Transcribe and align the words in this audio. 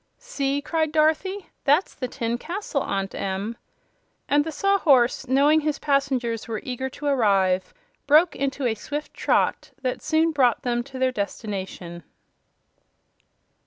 "See!" 0.17 0.63
cried 0.63 0.91
Dorothy; 0.91 1.49
"that's 1.63 1.93
the 1.93 2.07
Tin 2.07 2.39
Castle, 2.39 2.81
Aunt 2.81 3.13
Em!" 3.13 3.55
And 4.27 4.43
the 4.43 4.51
Sawhorse, 4.51 5.27
knowing 5.27 5.61
his 5.61 5.77
passengers 5.77 6.47
were 6.47 6.59
eager 6.63 6.89
to 6.89 7.05
arrive, 7.05 7.71
broke 8.07 8.35
into 8.35 8.65
a 8.65 8.73
swift 8.73 9.13
trot 9.13 9.69
that 9.83 10.01
soon 10.01 10.31
brought 10.31 10.63
them 10.63 10.81
to 10.85 10.97
their 10.97 11.11
destination. 11.11 12.01